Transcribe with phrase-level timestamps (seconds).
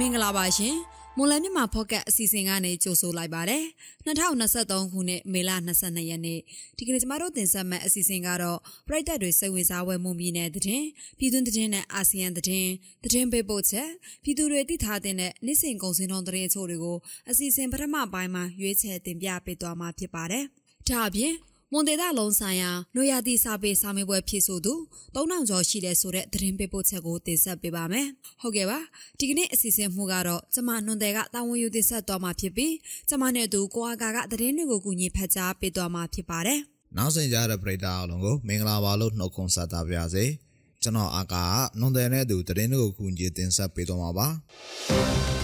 [0.00, 0.76] မင်္ဂလာပါရှင်
[1.16, 3.64] မွန်လမြမဖော့ကတ်အစီအစဉ်ကနေကြိုဆိုလိုက်ပါတယ်
[4.06, 5.50] 2023ခုနှစ်မေလ
[5.80, 6.38] 22ရက်နေ့
[6.76, 8.58] ဒီကနေ့ကျမတို့တင်ဆက်မယ့်အစီအစဉ်ကတော့
[8.88, 10.86] ပြည်သက်တွေစိတ်ဝင်စားဝယ်မှုပြည်နယ်သတင်း
[11.18, 12.70] ပြည်တွင်းသတင်းနဲ့အာဆီယံသတင်း
[13.04, 13.88] သတင်းပေးပို့ချက်
[14.22, 15.14] ပြည်သူတွေသိထားတဲ့
[15.46, 16.98] နေ့စဉ်ကုန်စည်နှုန်းသတင်းအချို့တွေကို
[17.30, 20.44] အစီအစဉ်ပထမပိုင်းမှာရွေးချယ်တင်ပြပေးသွားမှာဖြစ်ပါတယ်
[20.88, 21.32] ဒါအပြင်
[21.72, 24.74] မွန်ဒေတာလုံးဆိုင်ရာနိုယာတီစာပေစာမေးပွဲဖြည့်ဆို့သူ
[25.14, 28.06] 3000ကျော်ရှိတဲ့ဆိုတဲ့သတင်းပေးပို့ချက်ကိုတင်ဆက်ပေးပါမယ်။
[28.40, 28.78] ဟုတ်ကဲ့ပါ။
[29.18, 32.74] ဒီကနေ့အစီအစဉ်မှုကတော့ကျမနွန်တယ်ကတာဝန်ယူတင်ဆက်သွားမှာဖြစ်ပြီး
[33.08, 36.60] ကျမနဲ့အတူကိုအာကာကသတင်းတွေကိုကူညီဖတ်ကြားပေးသွားမှာဖြစ်ပါတယ်။
[36.96, 40.24] နောက်ဆက်ကြတဲ့ပရိသတ်အားလုံးကိုမင်္ဂလာပါလို့နှုတ်ခွန်းဆက်သပါရစေ။
[40.82, 44.26] ကျွန်တော်အာကာကနွန်တယ်နဲ့အတူသတင်းတွေကိုကူညီတင်ဆက်ပေးသွားမှာပါ။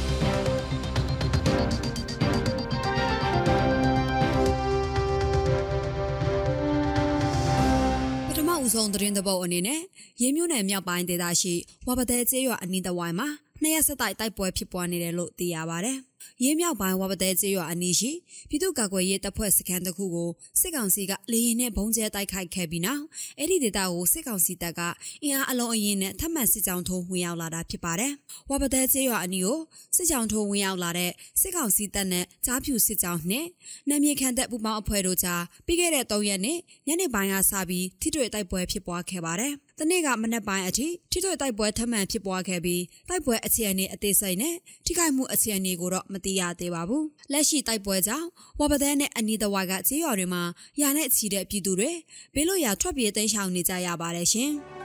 [8.62, 9.80] ဦးဆုံးသတင်းသဘောအနေနဲ့
[10.20, 11.55] ရင်းမြို့နယ်မြောက်ပိုင်းဒေသရှိ
[11.87, 13.29] ဝါပတဲကျေးရွာအနီးတစ်ဝိုင်းမှာ
[13.63, 15.95] နှစ်ရက်ဆက်တိုက်တိုက်ပွဲဖြစ်ပွားနေတယ်လို့သိရပါဗျ။
[16.43, 18.10] ရင်းမြောက်ပိုင်းဝါပတဲကျေးရွာအနီးရှိ
[18.49, 23.05] ပြည်သူ့ကာကွယ်ရေးတပ်ဖွဲ့စခန်းတစ်ခုကိုစစ်ကောင်စီကလေရင်နဲ့ဘုံကျဲတိုက်ခိုက်ခဲ့ပြီးနောက်
[23.38, 24.80] အဲ့ဒီဒေသကိုစစ်ကောင်စီတပ်က
[25.23, 28.13] အင်အားအလုံးအရင်နဲ့ထပ်မံစစ်ကြောင်းထိုးဝင်ရောက်လာတာဖြစ်ပါတယ်။
[28.51, 29.59] ဝါပတဲကျေးရွာအနီးကို
[29.97, 31.10] စစ်ကြောင်းထိုးဝင်ရောက်လာတဲ့
[31.41, 33.47] စစ်ကောင်စီတပ်နဲ့ကြားဖြူစစ်ကြောင်းနဲ့
[33.88, 50.43] နာမြေခံတပ်ပူပေါင်းအဖွဲ့တို့ကြားပြီးခဲ့တဲ့၃ရက်နေ့ညနေပိုင်းကစပြီးထိတွေ့တိုက်ပွဲဖြစ်ပွားခဲ့ပါတယ်။ တနေ့ကမနက်ပိုင်းအထိထိတွေ့တိုက်ပွဲထပ်မံဖြစ်ပွားခဲ့ပြီးတိုက်ပွဲအခြေအနေအသေးစိတ်နဲ့ထိခိုက်မှုအခြေအနေကိုတော့မသိရသေးပါဘူး။လက်ရှိတိုက်ပွဲကြောင့်ဝါပဒဲနဲ့အနီးတစ်ဝိုက်ကကြေးရွာတွေမှာ
[50.80, 51.91] ရာနဲ့ချီတဲ့ပြည်သူတွေ
[52.35, 54.51] ဘေးလွတ်ရာထွက်ပြေးတိမ်းရှောင်နေကြရပါတယ်ရှင်။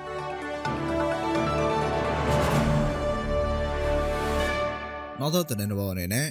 [5.19, 6.27] နောက်တော့တနင်္ဂနွေအနေနဲ့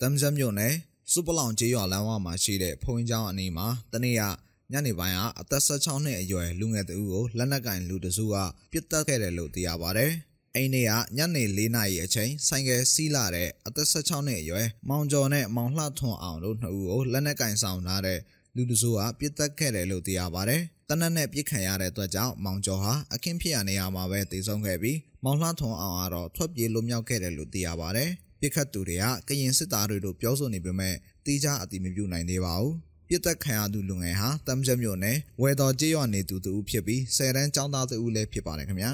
[0.00, 0.74] တမ်ဇမ်မြို့နယ်
[1.12, 4.22] စူပလောင်ကျေးရွာလမ်းဝမှာရှိတဲ့ဖုန်ကျောင်းအနီးမှာတနေ့က
[4.72, 8.34] ညနေပိုင်းကအသက်16နှစ်အရွယ်လူငယ်တဦးကိုလက်နက်ကင်လူတစုက
[8.72, 10.06] ပြစ်တက်ခဲ့တယ်လို့သိရပါဗျ။
[10.54, 18.18] အိမ်နေ့ကညနေ၄နာရီအချိန်ဆိုင်ကယ်စီးလာတဲ့အသက်16နှစ်အရွယ်မောင်ကျော်နဲ့မောင်လှထွန်အောင်တို့နှစ်ဦးကိုလက်နက်ကင်ဆောင်ထားတဲ့
[18.56, 20.56] လူတစုကပြစ်တက်ခဲ့တယ်လို့သိရပါဗျ။
[20.88, 28.06] တနက်နဲ့ပြစ်ခံရတဲ့အတွက်ကြောင့်မောင်ကျော်ဟာအခင်းဖြစ်ရနေရမှာပဲတည်ဆုံးခဲ့ပြီးမောင်လှထွန်အောင်ကတော့ထွက်ပြေးလွတ်မြောက်ခဲ့တယ်လို့သိရပါဗျ။
[28.40, 30.94] ပြစ်ခတ်သူတွေကကရင်စစ်သားတွေတို့ပြောဆိုနေပေမဲ့
[31.26, 32.74] တိကျအတိမပြုနိုင်သေးပါဘူး။
[33.08, 38.90] ပြစ်သက်ခံရသူလူငယ်ဟာတမ်ချက်မြို့နယ်ဝဲတော်ကျေးရွာနေသူတူဖြစ်ပြီးဆယ်တန်းကျောင်းသားတူလည်းဖြစ်ပါတယ်ခင်ဗျာ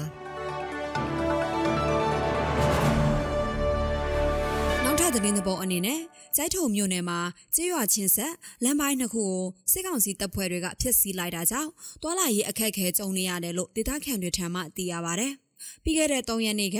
[4.83, 5.99] နောက်ထပ်သတင်းသဘောအနေနဲ့
[6.35, 7.19] ကျိုက်ထုံမြို့နယ်မှာ
[7.55, 9.41] ကျေးရွာချင်းဆက်လမ်းပိုင်းနှစ်ခုကို
[9.71, 11.69] စစ်ကောင်စီတပ်ဖွဲ့တွေကဖျက်ဆီးလိုက်တာကြောင့်
[12.01, 15.29] တွာလာရေးအခက်အခဲကြုံနေရတယ်လို့ဒေသခံတွေထံမှသိရပါဗျ။
[15.83, 16.77] ပြီးခဲ့တဲ့3ရက်နေ့က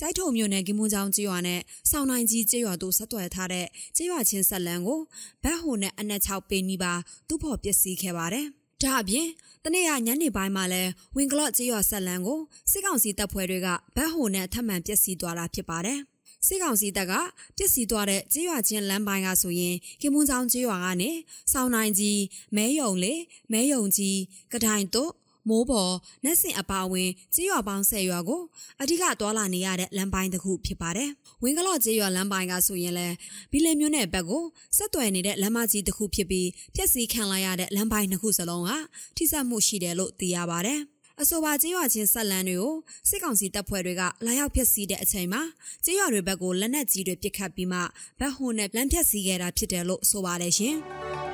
[0.00, 1.60] ကျိုက်ထုံမြို့နယ်ကင်းမွန်ချောင်းကျေးရွာနဲ့
[1.90, 3.66] စောင်းနိုင်ကြီးကျေးရွာတို့ဆက်သွယ်ထားတဲ့
[3.96, 5.00] ကျေးရွာချင်းဆက်လန်းကို
[5.44, 6.92] ဗတ်ဟိုနဲ့အနက်6ပေနီးပါ
[7.28, 8.46] သူ့ဖို့ပစ္စည်းခဲ့ပါတယ်။
[8.82, 9.28] ဒါအပြင်
[9.64, 10.82] တနေ့ကညနေပိုင်းမှာလဲ
[11.16, 16.00] ဝင်းကလော့ကျေးရွာဆက်လန်းကိုစစ်ကောင်စီတပ်ဖွဲ့တွေကဗတ်ဟိုနဲ့ထပ်မံပစ္စည်းသွားတာဖြစ်ပါတယ်။
[16.46, 17.12] စစ်ကောင်စီတပ်က
[17.56, 21.10] ပစ္စည်းသွားတဲ့ကြေးရွာချင်းလမ်းပိုင်းကဆိုရင်ကင်မွန်ချောင်းကြေးရွာကနေ
[21.52, 22.20] စောင်းနိုင်ကြီး
[22.56, 23.14] မဲယုံလေ
[23.52, 24.18] မဲယုံကြီး
[24.52, 25.10] ကတိုင်တို့
[25.48, 25.92] မိုးပေါ်
[26.24, 28.42] နက်စင်အပါဝင်ကြေးရွာပေါင်း၁၀ရွာကို
[28.82, 31.10] အဓိကတွာလာနေရတဲ့လမ်းပိုင်းတစ်ခုဖြစ်ပါတယ်။
[31.42, 33.14] ဝင်းကလော့ကြေးရွာလမ်းပိုင်းကဆိုရင်လည်း
[33.52, 34.44] ဘီလင်မျိုးနယ်ဘက်ကို
[34.76, 38.70] ဆက်သွယ်နေတဲ့လမ်းမကြီးတစ်ခုဖြစ်ပြီးပြက်စီးခံလိုက်ရတဲ့လမ်းပိုင်းတစ်ခုစလုံးက
[39.16, 40.80] ထိစပ်မှုရှိတယ်လို့သိရပါတယ်။
[41.22, 42.74] အဆိုပါကြေးရွာချင်းဆက်လန်းတွေကို
[43.08, 45.42] စစ်ကောင်စီတပ်ဖွဲ့တွေကလာရောက်ဖျက်ဆီးတဲ့အချိန်မှာ
[45.84, 47.80] ကြေးရွာတွေဘက်ကိုလက်နက်ကြီးတွေပစ်ခတ်ပြီးမှ
[48.18, 50.76] ဗတ်ဟွန်နဲ့လမ်းဖျက်ဆီးခဲ့တာဖြစ်တယ်လို့ဆိုပါတယ်ရှင်။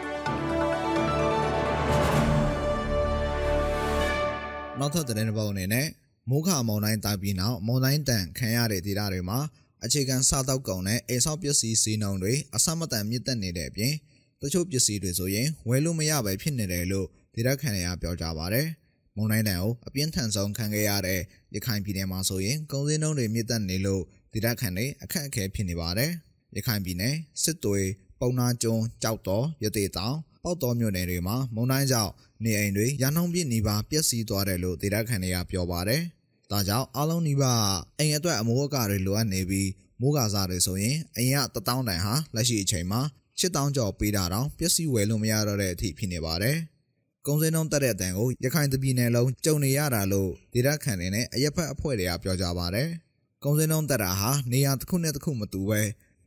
[4.79, 5.87] နောက်ထပ်သတင်းတစ်ပုဒ်အနေနဲ့
[6.31, 9.39] မိုးခမုန်တိုင်းတိုက်ပြီးနောက်မုန်တိုင်းတန်ခံရတဲ့ဒေသတွေမှာ
[9.85, 13.95] အခြေခံစားတောက်ကုန်နဲ့အိမ်ဆောက်ပစ္စည်းစီးနှုန်းတွေအဆမတန်မြင့်တက်နေတဲ့အပြင်
[14.41, 18.63] တချို့ပစ္စည်းတွေဆိုရင်ဝယ်လို့မရပဲဖြစ်နေတယ်လို့ဒေသခံတွေကပြောကြပါဗျ။
[19.17, 21.21] မုန်တိုင်းတန်ကိုအပြင်းထန်ဆုံးခံခဲ့ရတဲ့
[21.55, 24.03] ရခိုင်ပြည်နယ်မှာဆိုရင်ကုန်စည်နှုန်းတွေမြင့်တက်နေလို့
[24.33, 26.11] ဒေသခံတွေအခက်အခဲဖြစ်နေပါတယ်။
[26.57, 27.81] ရခိုင်ပြည်နယ်စစ်တွေ
[28.21, 32.13] ပုံနာကျွန်းကြောက်တော်ရသေးတောင် ပေါက်တော်မြို့နယ်တွေမှာမုန်တိုင်းကြောင့်
[32.45, 36.03] နေအိမ်တွေရန်နှုံပြစ်နေပါပျက်စီးသွားတယ်လို့ဒေသခံတွေကပြောပါတယ်။
[36.51, 37.63] ဒါကြောင့်အားလုံးနီးပါး
[37.99, 39.69] အိမ်အတွက်အမိုးအကာတွေလိုအပ်နေပြီး
[40.01, 43.01] မိုးကာစားတွေဆိုရင်အိမ်က1000တန်ဟာလက်ရှိအချိန်မှာ
[43.41, 46.57] 8000ကျော်ပေးတာတော့ပျက်စီးဝယ်လို့မရတော့တဲ့အထိဖြစ်နေပါတယ်။
[47.27, 52.89] ကုံစင်းနှုံးတက်တဲ့အတန်ကိုရခိုင်တပြည်နယ်လုံးကြုံနေရတာလို့ဒေသခံတွေနဲ့အရက်ဖက်အဖွဲ့တွေကပြောကြပါတယ်။
[53.45, 55.81] ကုံစင်းနှုံးတက်တာဟာနေရာတစ်ခုနဲ့တစ်ခုမတူပဲ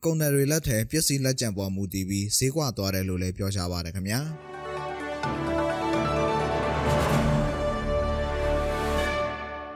[0.06, 4.20] ကုန်တယ်တွေလက်ထဲပစ္စည်းလက်ကျန်ပေါ်မူတည်ပြီးဈေးကွာသွားတယ်လို့လည်းပြောကြပါတယ်ခင်ဗျာ။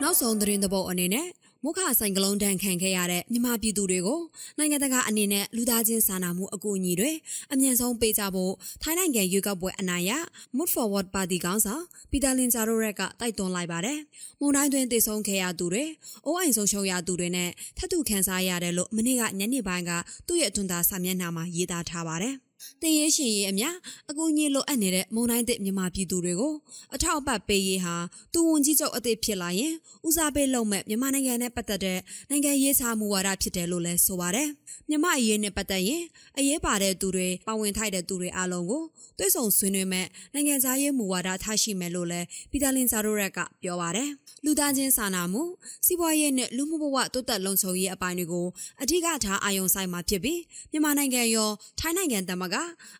[0.02, 1.28] နောက်ဆုံးသတင်းသဘောအနေနဲ့
[1.64, 4.22] မုခဆိုင်ကလုံးတန်ခံခဲ့ရတဲ့မြန်မာပြည်သူတွေကို
[4.58, 7.12] နိုင်ငံတကာအနေနဲ့လူသားချင်းစာနာမှုအကူအညီတွေ
[7.54, 10.12] အမြန်ဆုံးပေးကြဖို့ထိုင်းနိုင်ငံရွေးကောက်ပွဲအနိုင်ရ
[10.58, 14.00] Move Forward Party ကောင်းဆောင်ပီတာလင်ဂျာရိုရက်ကတိုက်တွန်းလိုက်ပါတယ်။
[14.40, 15.84] မုန်တိုင်းတွင်တည်ဆုံခဲ့ရသူတွေ၊
[16.26, 19.92] အိုးအိမ်ဆုံးရှုံးရသူတွေနဲ့ထပ်တူခံစားရတယ်လို့မနေ့ကညနေပိုင်းက
[20.28, 22.36] သူ့ရဲ့အတွန်းသားစာမျက်နှာမှာရေးသားထားပါတယ်။
[22.82, 23.66] တင်ရေးရှင်ရေးအမြ
[24.10, 26.54] အကူအညီလိုအပ်နေတဲ့မုံတိုင်းတဲ့မြန်မာပြည်သူတွေကို
[26.96, 27.96] အထောက်အပံ့ပေးရေးဟာ
[28.34, 29.74] တူဝန်ကြီးချုပ်အသစ်ဖြစ်လာရင်
[30.08, 34.50] ဦးစားပေးလုပ်မဲ့မြန်မာနိုင်ငံနဲ့ပတ်သက်တဲ့နိုင်ငံရေးချမှုဝါဒဖြစ်တယ်လို့လည်းဆိုပါတယ်။
[34.90, 36.04] မြန်မာအရေးနဲ့ပတ်သက်ရင်
[36.38, 38.84] အရေးပါတဲ့သူတွေပါဝင်ထိုက်တဲ့သူတွေအားလုံးကို
[39.18, 44.10] တွဲဆုံဆွေးနွေးမဲ့နိုင်ငံသားရေးမူဝါဒထားရှိမယ်လို့လည်းပီတာလင်ဇာရိုရက်ကပြောပါတယ်။
[44.46, 45.44] လူသားချင်းစာနာမှု
[45.86, 48.48] စီးပွားရေးနဲ့လူမှုဘဝတိုးတက်လုံခြုံရေးအပိုင်းတွေကို
[48.82, 50.40] အထူးထားအာရုံစိုက်မှာဖြစ်ပြီး
[50.72, 51.50] မြန်မာနိုင်ငံရော
[51.80, 52.56] ထိုင်းနိုင်ငံတမက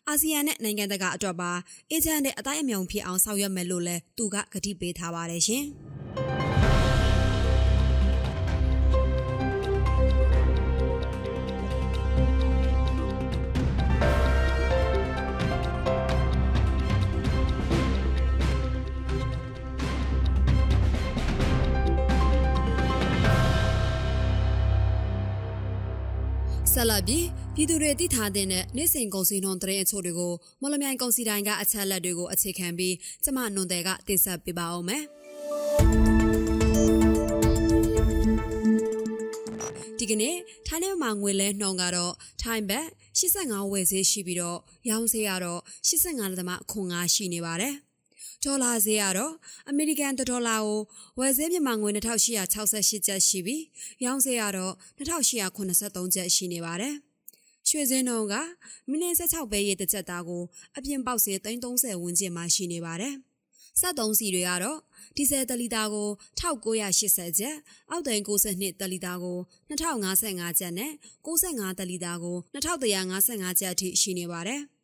[0.08, 1.50] အာဆီယံနဲ့နိုင်ငံတကာအတွက်ပါ
[1.90, 5.66] အေဂျင့်တဲ့အတိုင်းအမြုံဖြစ်အောင်ဆောင်ရွက်မယ်လို့လည်းသူကကတိပေးထားပါတယ်ရှင်။
[26.82, 28.46] ဆက်လက်ပြီးပြည်သူတွေသိထားတဲ့
[28.76, 32.94] နေ့စဉ်ကုန်စည်နှုန်းသတင်းအချို့တွေကိုမော်လမြိုင်ကုန်စည်တိုင်းကအချက်လက်တွေကိုအခြေခံပြီး
[33.24, 35.02] ကျမနွန်တယ်ကတင်ဆက်ပေးပါအောင်မယ်။
[39.98, 40.36] ဒီကနေ့
[40.66, 42.12] ထိုင်းနိုင်ငံမှာငွေလဲနှုန်းကတော့
[42.42, 42.86] ထိုင်းဘတ်
[43.18, 44.58] 85ဝယ်ဈေးရှိပြီးတော့
[44.90, 47.74] ရောင်းဈေးကတော့85.5ရှိနေပါတယ်။
[48.44, 49.34] ဒေါ်လာဈေးကတော့
[49.68, 50.80] အမေရိကန်ဒေါ်လာကို
[51.18, 53.62] ဝယ်ဈေးမြန်မာငွေ2868ကျပ်ရှိပြီး
[54.04, 56.94] ရောင်းဈေးကတော့2883ကျပ်ရှိနေပါတယ်။
[57.68, 58.34] ရွှေစင်းနှုန်းက
[58.90, 60.42] မိနစ်16ပဲရေတစ်ချက်သားကို
[60.76, 63.14] အပြင်ပေါက်ဈေး330ဝန်းကျင်မှာရှိနေပါတယ်။
[63.80, 64.78] စက်သုံးစီတွေကတော့
[65.16, 66.08] ဒီဇယ်တလီတာကို
[66.40, 67.56] 1980ကျပ်
[67.90, 69.38] အောက်တိန်62တလီတာကို
[69.70, 70.92] 2055ကျပ်နဲ့
[71.26, 74.62] 65တလီတာကို2155ကျပ်အထိရှိနေပါတယ်။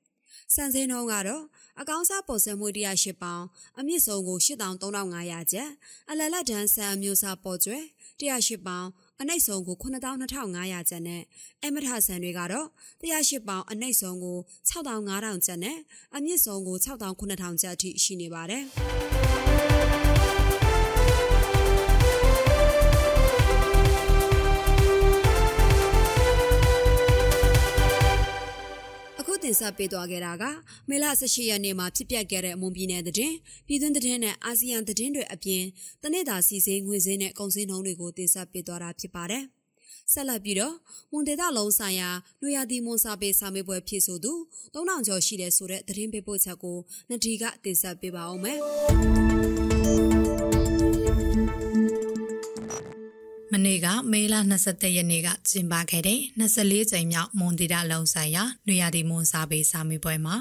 [0.54, 1.42] စံစင်းနှုန်းကတော့
[1.81, 3.44] အကောင်းစားပေါ်ဆယ်မှု108ပေါင်
[3.78, 5.70] အမြင့်ဆုံးကို83,500ကျပ်
[6.11, 7.78] အလလတ်တန်းဆန်အမျိုးအစားပေါ်ကျွဲ
[8.20, 8.87] 108ပေါင်
[9.20, 11.23] အနှိမ့်ဆုံးကို92,500ကျပ်နဲ့
[11.64, 12.67] အမထဆန်တွေကတော့
[13.02, 14.38] 108ပေါင်အနှိမ့်ဆုံးကို
[14.70, 15.78] 6500ကျပ်နဲ့
[16.17, 18.64] အမြင့်ဆုံးကို6900ကျပ်အထိရှိနေပါတယ်
[29.46, 30.44] တင်ဆက်ပေးသွားခဲ့တာက
[30.88, 35.62] မေလ18ရက်နေ့မှာဖြစ်ပျက်ခဲ့တဲ့မွန်ပြည်နယ်သတင်းပြည်တွင်းသတင်းနဲ့အာဆီယံသတင်းတွေအပြင်
[36.02, 39.44] တနေ့တာစီစဉ်ငွေစင်းနဲ့ကုန်စည်နှုန်းတွေကိုတင်ဆက်ပေးသွားတာဖြစ်ပါတယ်။
[40.12, 40.75] ဆက်လက်ပြီးတော့
[41.12, 42.10] မွန်ဒေတာလုံးဆိုင်ရာ
[42.40, 44.32] လူရသည်မွန်စာပေစာမေးပွဲဖြစ်ဆိုသူ
[44.75, 46.78] 3000ကျော်ရှိတဲ့ဆိုတဲ့သတင်းပေးပို့ချက်ကို
[47.10, 48.58] နဒီကတင်ဆက်ပေးပါအောင်မယ်။
[53.66, 54.34] နေ့ကမေလ
[54.64, 60.36] 23ရက်နေ့ကကျင်းပခဲ့တဲ့24ကြိမ်မြောက်မွန်တီတာလုံဆိုင်ရာနွေရာသီမွန်စာပေစာမေးပွဲမှာ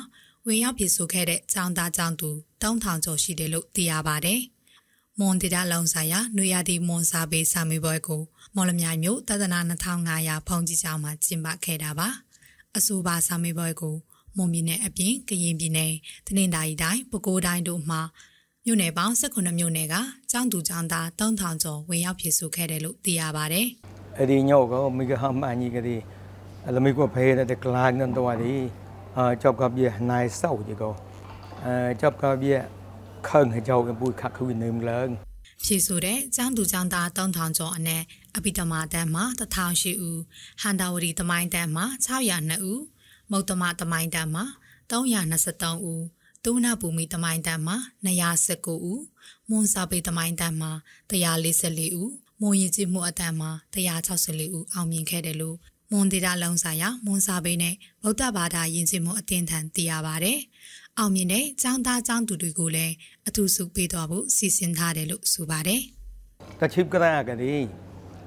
[0.46, 2.30] ဝင်ရောက်ပြည်ဆိုခဲ့တဲ့ចောင်းသားចောင်းသူ
[2.62, 4.40] 3000ကျော်ရှိတယ်လို့သိရပါတယ်။
[5.20, 8.22] မွန်တီတာလုံဆိုင်ရာနွေရာသီမွန်စာပေစာမေးပွဲကို
[8.56, 9.60] မော်လမြိုင်မြို့တဒနာ
[10.06, 12.10] 2500ဖုန်ကြီးကျောင်းမှာကျင်းပခဲ့တာပါ။
[12.78, 13.96] အဆိုပါစာမေးပွဲကို
[14.38, 15.94] မွန်ပြည်နယ်အပြင်ကရင်ပြည်နယ်
[16.28, 18.02] တနင်္သာရီတိုင်းပဲခူးတိုင်းတို့မှာ
[18.68, 19.96] မြို့နယ်ပေါင်း18မြို့နယ်က
[20.32, 23.68] ကျောင်းသူကျောင်းသား3000ကျော်ဝင်ရောက်ဖြည့်ဆို့ခဲ့တယ်လို့သိရပါတယ်။
[24.18, 26.02] အဲ့ဒီညော့ကမိကဟမန်ကြီးကလေး
[26.76, 28.54] လမိကိုဖေးတဲ့ကလာနန်တော်ဒီ
[29.18, 30.94] အာကြောက်ကပြနိုင်ဆောက်ကြီးကော
[31.64, 32.48] အဲကြောက်ကပြ
[33.28, 35.14] ခန့်ကြောက်ကပူခတ်ခွေနေမလန်း
[35.64, 38.04] ဖြည့်ဆိုတဲ့ကျောင်းသူကျောင်းသား3000ကျော်အနက်
[38.36, 40.20] အပိတမတန်းမှာ1000ရှိဦး
[40.62, 42.82] ဟန်တာဝတီတမိုင်းတန်းမှာ602ဦး
[43.32, 44.46] မုတ်တမတမိုင်းတန်းမှာ
[44.92, 46.04] 323ဦး
[46.46, 49.04] ဒုဝနဘူမိတမိုင်းတန်မှာ219ဦး
[49.50, 50.72] မွန်စာပေတမိုင်းတန်မှာ
[51.10, 52.12] 144ဦး
[52.42, 55.58] မွန်ရင်ကြီးမှုအတန်မှာ164ဦးအောင်မြင်ခဲ့တယ်လို့
[55.92, 60.40] မွန်ဒေတာလုံးဆိုင်ရာမွန်စာပေနဲ့ဗုဒ္ဓဘာသာယဉ်ကျေးမှုအသင်းထံသိရပါတယ်။
[61.00, 62.94] အောင်မြင်တဲ့ចောင်းသားចောင်းသူတွေကိုလည်း
[63.28, 65.82] အထူးဆုပေးတော်ဖို့စီစဉ်ထားတယ်လို့ဆိုပါတယ်။
[66.60, 67.64] ကချိပကရာကလေး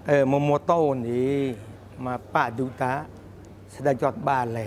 [0.08, 1.22] အဲမမတော်နေ
[2.04, 2.92] မပဒုတာ
[3.72, 4.66] စဒကြတ်ပါလေ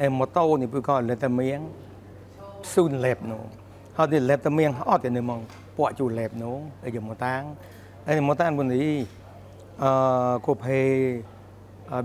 [0.00, 1.66] အဲမတော်နေပုကောလက်တမင်း
[2.72, 3.42] soon lab នោះ
[3.96, 5.40] ហើយទី lab តែមានអត់ទេនៅមក
[5.76, 7.42] ពួកជួ lab នោះឯយមកតាំង
[8.08, 8.84] ឯមកតាំងបុនី
[9.82, 9.90] អឺ
[10.46, 10.80] គូភេ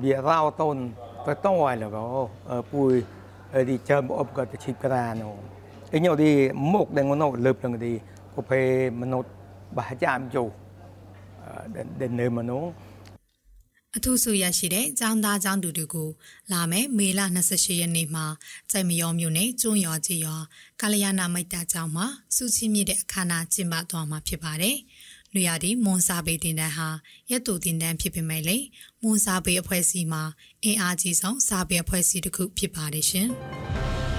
[0.03, 0.77] វារោតុន
[1.25, 1.97] ទៅតហើយលក
[2.71, 2.91] ពួយ
[3.69, 5.33] ទីចាំអបក៏ទៅឈីបក្រានោះ
[5.93, 6.31] អញយកទី
[6.73, 7.91] មុខដែលនោះលើបនឹងទី
[8.35, 8.61] គូភេ
[9.01, 9.29] មនុស្ស
[9.77, 10.43] បាចាំជូ
[11.99, 12.67] ដែលនៅមនុស្ស
[13.97, 16.09] အထူးဆိုရရှိတဲ့ចောင်းသားចောင်းသူတွေကို
[16.51, 18.25] လာမယ်မေလ28ရက်နေ့မှာ
[18.71, 20.37] စိုက်မယောမြို့နယ်ကျွန်းရွာကြီးရွာ
[20.81, 24.77] ကာလယာနာမိတ်တာကျောင်းမှာစုချင်းမြင့်တဲ့အခမ်းအနားကျင်းပသွားမှာဖြစ်ပါတယ်။
[25.33, 26.89] နလူရသည်မွန်စာပေတင်တန်းဟာ
[27.29, 28.57] ရက်တူတင်တန်းဖြစ်ပေမဲ့လေ
[29.01, 30.23] မွန်စာပေအဖွဲ့အစည်းမှာ
[30.63, 33.29] အင်အားကြီးဆုံးစာပေအဖွဲ့အစည်းတစ်ခုဖြစ်ပါတယ်ရှင်။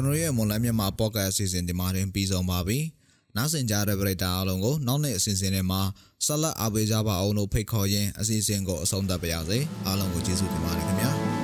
[0.00, 2.78] ကျွန်တော်ရဲ့မွန်လန်းမြန်မာပေါ့ကတ်အစီအစဉ်ဒီမှာတင်ပြီးဆုံးပါပြီ။
[3.36, 5.80] နောက်ဆင်ကြတဲ့ပရိသတ်အားလုံးကိုနောက်နေ့အစီအစဉ်တွေမှာ
[6.26, 11.12] ဆက်လက်အားပေးကြပါအောင်လို့ဖိတ်ခေါ်ရင်းအစီအစဉ်ကိုအဆုံးသတ်ပါရစေ။အားလုံးကိုကျေးဇူးတင်ပါတယ်ခင်ဗျာ။